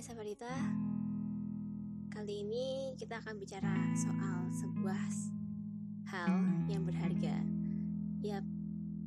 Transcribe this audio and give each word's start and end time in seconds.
Hai 0.00 0.08
Safarita 0.16 0.48
Kali 2.08 2.40
ini 2.40 2.96
kita 2.96 3.20
akan 3.20 3.36
bicara 3.36 3.68
soal 3.92 4.48
sebuah 4.48 4.96
hal 6.08 6.40
yang 6.72 6.88
berharga. 6.88 7.36
Ya, 8.24 8.40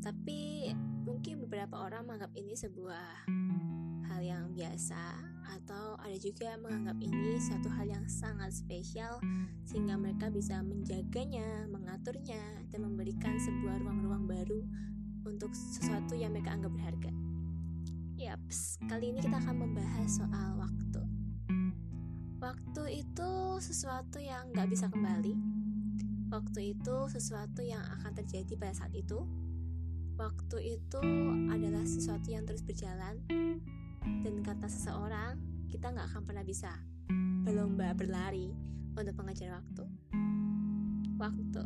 tapi 0.06 0.70
mungkin 1.02 1.42
beberapa 1.42 1.82
orang 1.82 2.06
menganggap 2.06 2.30
ini 2.38 2.54
sebuah 2.54 3.26
hal 4.06 4.22
yang 4.22 4.54
biasa 4.54 5.18
Atau 5.58 5.98
ada 5.98 6.14
juga 6.14 6.54
yang 6.54 6.62
menganggap 6.62 7.02
ini 7.02 7.42
suatu 7.42 7.74
hal 7.74 7.90
yang 7.90 8.06
sangat 8.06 8.54
spesial 8.54 9.18
Sehingga 9.66 9.98
mereka 9.98 10.30
bisa 10.30 10.62
menjaganya, 10.62 11.74
mengaturnya 11.74 12.70
Dan 12.70 12.86
memberikan 12.86 13.34
sebuah 13.42 13.82
ruang-ruang 13.82 14.30
baru 14.30 14.62
untuk 15.26 15.58
sesuatu 15.58 16.14
yang 16.14 16.38
mereka 16.38 16.54
anggap 16.54 16.70
berharga. 16.70 17.33
Yaps, 18.24 18.80
kali 18.88 19.12
ini 19.12 19.20
kita 19.20 19.36
akan 19.36 19.68
membahas 19.68 20.08
soal 20.08 20.56
waktu. 20.56 21.04
Waktu 22.40 23.04
itu 23.04 23.32
sesuatu 23.60 24.16
yang 24.16 24.48
gak 24.56 24.72
bisa 24.72 24.88
kembali. 24.88 25.36
Waktu 26.32 26.72
itu 26.72 26.96
sesuatu 27.12 27.60
yang 27.60 27.84
akan 27.84 28.16
terjadi 28.16 28.56
pada 28.56 28.72
saat 28.80 28.96
itu. 28.96 29.28
Waktu 30.16 30.80
itu 30.80 31.04
adalah 31.52 31.84
sesuatu 31.84 32.32
yang 32.32 32.48
terus 32.48 32.64
berjalan. 32.64 33.20
Dan 34.24 34.40
kata 34.40 34.72
seseorang, 34.72 35.68
kita 35.68 35.92
gak 35.92 36.16
akan 36.16 36.24
pernah 36.24 36.48
bisa 36.48 36.72
berlomba 37.44 37.92
berlari 37.92 38.56
untuk 38.96 39.20
mengejar 39.20 39.60
waktu. 39.60 39.84
Waktu. 41.20 41.64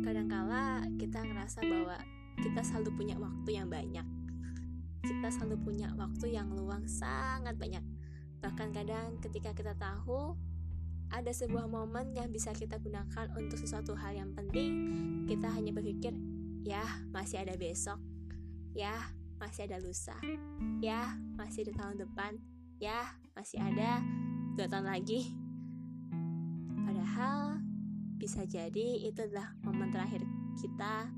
Kadangkala 0.00 0.88
kita 0.96 1.28
ngerasa 1.28 1.60
bahwa 1.60 2.00
kita 2.40 2.64
selalu 2.64 2.88
punya 2.96 3.20
waktu 3.20 3.60
yang 3.60 3.68
banyak. 3.68 4.19
Kita 5.00 5.28
selalu 5.32 5.56
punya 5.64 5.88
waktu 5.96 6.36
yang 6.36 6.52
luang 6.52 6.84
sangat 6.86 7.56
banyak. 7.56 7.82
Bahkan 8.40 8.68
kadang 8.72 9.20
ketika 9.20 9.52
kita 9.52 9.76
tahu 9.76 10.36
ada 11.10 11.34
sebuah 11.34 11.66
momen 11.66 12.14
yang 12.14 12.30
bisa 12.30 12.54
kita 12.54 12.78
gunakan 12.78 13.26
untuk 13.34 13.58
sesuatu 13.58 13.98
hal 13.98 14.14
yang 14.14 14.30
penting, 14.32 14.70
kita 15.26 15.50
hanya 15.50 15.74
berpikir, 15.74 16.14
ya 16.62 16.86
masih 17.10 17.42
ada 17.42 17.58
besok, 17.58 17.98
ya 18.78 18.94
masih 19.42 19.66
ada 19.66 19.82
lusa, 19.82 20.14
ya 20.78 21.18
masih 21.34 21.66
ada 21.66 21.82
tahun 21.82 21.96
depan, 22.06 22.32
ya 22.78 23.10
masih 23.34 23.58
ada 23.58 24.04
dua 24.54 24.70
tahun 24.70 24.86
lagi. 24.86 25.34
Padahal 26.86 27.58
bisa 28.20 28.46
jadi 28.46 29.02
itu 29.02 29.18
adalah 29.24 29.56
momen 29.66 29.90
terakhir 29.90 30.22
kita 30.60 31.10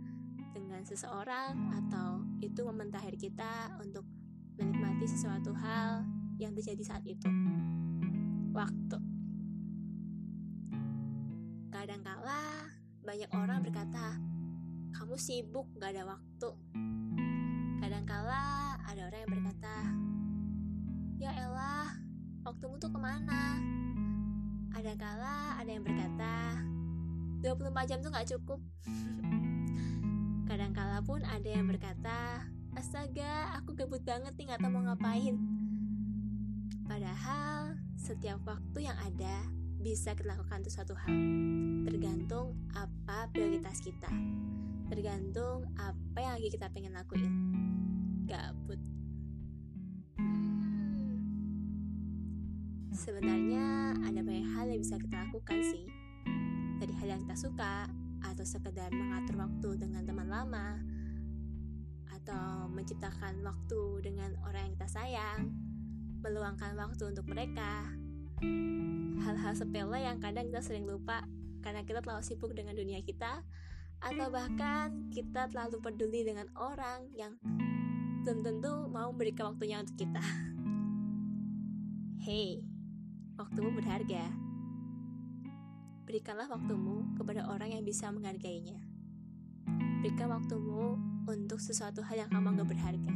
dengan 0.57 0.87
seseorang 0.89 1.59
atau 1.85 2.22
itu 2.43 2.61
momen 2.67 2.91
kita 3.15 3.71
untuk 3.79 4.03
menikmati 4.59 5.07
sesuatu 5.07 5.55
hal 5.55 6.03
yang 6.43 6.51
terjadi 6.59 6.83
saat 6.83 7.07
itu. 7.07 7.31
Waktu. 8.51 8.99
Kadangkala 11.71 12.67
banyak 13.07 13.31
orang 13.31 13.63
berkata, 13.63 14.19
kamu 14.91 15.15
sibuk 15.17 15.71
gak 15.79 15.95
ada 15.95 16.19
waktu. 16.19 16.51
Kadangkala 17.79 18.43
ada 18.83 19.01
orang 19.07 19.21
yang 19.23 19.33
berkata, 19.33 19.77
ya 21.23 21.31
elah, 21.39 21.95
waktumu 22.43 22.77
tuh 22.83 22.91
ke 22.91 22.99
mana? 22.99 23.63
Ada 24.75 24.99
kala 24.99 25.63
ada 25.63 25.71
yang 25.71 25.87
berkata, 25.87 26.59
24 27.41 27.89
jam 27.89 27.99
tuh 28.03 28.11
gak 28.11 28.29
cukup. 28.29 28.61
Kadangkala 30.53 31.01
pun 31.01 31.25
ada 31.25 31.49
yang 31.49 31.65
berkata, 31.65 32.45
astaga, 32.77 33.57
aku 33.57 33.73
gabut 33.73 34.05
banget 34.05 34.37
nih 34.37 34.53
gak 34.53 34.61
tau 34.61 34.69
mau 34.69 34.85
ngapain. 34.85 35.41
Padahal 36.85 37.81
setiap 37.97 38.37
waktu 38.45 38.85
yang 38.85 38.93
ada 39.01 39.49
bisa 39.81 40.13
kita 40.13 40.37
lakukan 40.37 40.61
untuk 40.61 40.77
suatu 40.77 40.93
hal. 40.93 41.09
Tergantung 41.89 42.53
apa 42.77 43.33
prioritas 43.33 43.81
kita. 43.81 44.13
Tergantung 44.93 45.73
apa 45.81 46.19
yang 46.21 46.37
lagi 46.37 46.53
kita 46.53 46.69
pengen 46.69 47.01
lakuin. 47.01 47.33
Gabut. 48.29 48.77
Sebenarnya 52.93 53.97
ada 54.05 54.21
banyak 54.21 54.53
hal 54.53 54.69
yang 54.69 54.85
bisa 54.85 55.01
kita 55.01 55.17
lakukan 55.17 55.65
sih. 55.65 55.89
Dari 56.77 56.93
hal 57.01 57.17
yang 57.17 57.25
kita 57.25 57.41
suka, 57.41 57.89
atau 58.33 58.49
sekedar 58.49 58.89
mengatur 58.89 59.37
waktu 59.37 59.77
dengan 59.77 60.09
teman 60.09 60.29
lama, 60.33 60.81
atau 62.09 62.67
menciptakan 62.73 63.45
waktu 63.45 63.83
dengan 64.01 64.33
orang 64.49 64.67
yang 64.67 64.73
kita 64.81 64.89
sayang, 64.89 65.53
meluangkan 66.25 66.73
waktu 66.81 67.13
untuk 67.13 67.29
mereka. 67.29 67.93
Hal-hal 69.23 69.55
sepele 69.55 70.03
yang 70.03 70.19
kadang 70.19 70.49
kita 70.49 70.65
sering 70.65 70.89
lupa 70.89 71.23
karena 71.61 71.85
kita 71.85 72.01
terlalu 72.01 72.25
sibuk 72.25 72.57
dengan 72.57 72.75
dunia 72.75 73.05
kita, 73.05 73.45
atau 74.03 74.27
bahkan 74.33 75.13
kita 75.13 75.47
terlalu 75.53 75.79
peduli 75.79 76.27
dengan 76.27 76.49
orang 76.59 77.07
yang 77.15 77.39
belum 78.27 78.43
tentu 78.43 78.91
mau 78.91 79.13
memberikan 79.15 79.55
waktunya 79.55 79.79
untuk 79.79 79.95
kita. 79.95 80.25
Hey, 82.23 82.63
waktumu 83.35 83.75
berharga. 83.75 84.52
Berikanlah 86.03 86.51
waktumu 86.51 87.15
kepada 87.15 87.47
orang 87.47 87.79
yang 87.79 87.87
bisa 87.87 88.11
menghargainya. 88.11 88.83
Berikan 90.03 90.35
waktumu 90.35 90.99
untuk 91.31 91.63
sesuatu 91.63 92.03
hal 92.03 92.27
yang 92.27 92.31
kamu 92.35 92.59
anggap 92.59 92.75
berharga. 92.75 93.15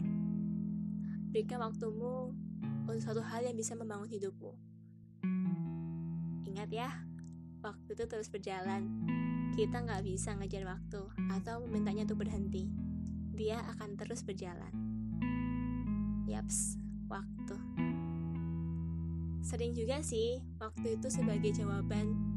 Berikan 1.35 1.59
waktumu 1.59 2.31
untuk 2.87 3.03
suatu 3.03 3.23
hal 3.27 3.43
yang 3.43 3.59
bisa 3.59 3.75
membangun 3.75 4.07
hidupmu. 4.07 4.55
Ingat 6.47 6.71
ya, 6.71 6.91
waktu 7.59 7.99
itu 7.99 8.07
terus 8.07 8.31
berjalan. 8.31 8.87
Kita 9.59 9.83
nggak 9.83 10.07
bisa 10.07 10.39
ngejar 10.39 10.71
waktu 10.71 11.03
atau 11.35 11.67
memintanya 11.67 12.07
untuk 12.07 12.23
berhenti. 12.23 12.71
Dia 13.35 13.67
akan 13.75 13.99
terus 13.99 14.23
berjalan. 14.23 14.71
Yaps, 16.31 16.79
waktu. 17.11 17.59
Sering 19.43 19.75
juga 19.75 20.03
sih, 20.07 20.39
waktu 20.63 21.03
itu 21.03 21.11
sebagai 21.11 21.51
jawaban 21.51 22.36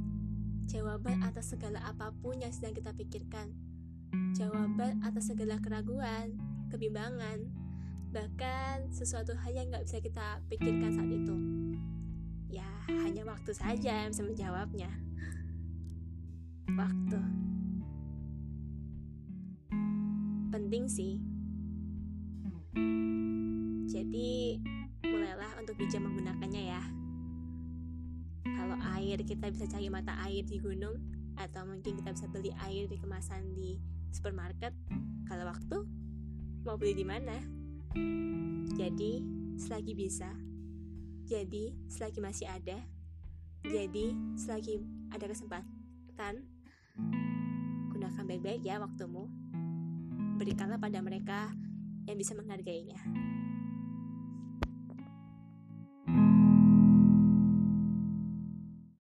jawaban 0.69 1.25
atas 1.25 1.57
segala 1.57 1.81
apa 1.81 2.13
pun 2.21 2.37
yang 2.37 2.53
sedang 2.53 2.77
kita 2.77 2.93
pikirkan. 2.93 3.49
Jawaban 4.37 5.01
atas 5.01 5.33
segala 5.33 5.57
keraguan, 5.57 6.37
kebimbangan, 6.69 7.49
bahkan 8.13 8.85
sesuatu 8.93 9.33
hal 9.33 9.49
yang 9.57 9.73
nggak 9.73 9.89
bisa 9.89 9.97
kita 9.97 10.45
pikirkan 10.45 10.93
saat 10.93 11.09
itu. 11.09 11.35
Ya, 12.53 12.69
hanya 12.85 13.25
waktu 13.25 13.49
saja 13.49 14.05
yang 14.05 14.13
bisa 14.13 14.21
menjawabnya. 14.21 14.93
Waktu. 16.69 17.21
Penting 20.53 20.85
sih. 20.85 21.17
Jadi, 23.89 24.61
mulailah 25.01 25.49
untuk 25.57 25.73
bijak 25.81 25.97
menggunakannya. 25.97 26.37
Kalau 26.37 26.48
air 28.99 29.23
kita 29.23 29.47
bisa 29.47 29.65
cari 29.71 29.87
mata 29.87 30.11
air 30.27 30.43
di 30.43 30.59
gunung 30.59 30.99
atau 31.39 31.63
mungkin 31.63 31.95
kita 32.03 32.11
bisa 32.11 32.27
beli 32.27 32.51
air 32.67 32.91
di 32.91 32.99
kemasan 32.99 33.55
di 33.55 33.79
supermarket. 34.11 34.75
Kalau 35.23 35.47
waktu 35.47 35.77
mau 36.67 36.75
beli 36.75 36.99
di 36.99 37.05
mana? 37.07 37.39
Jadi, 38.75 39.23
selagi 39.55 39.93
bisa, 39.95 40.29
jadi 41.27 41.71
selagi 41.87 42.19
masih 42.19 42.47
ada, 42.47 42.79
jadi 43.63 44.15
selagi 44.39 44.83
ada 45.11 45.25
kesempatan, 45.27 46.47
gunakan 47.91 48.23
baik-baik 48.23 48.61
ya 48.63 48.79
waktumu. 48.79 49.27
Berikanlah 50.39 50.79
pada 50.79 51.03
mereka 51.03 51.51
yang 52.07 52.15
bisa 52.15 52.31
menghargainya. 52.35 52.99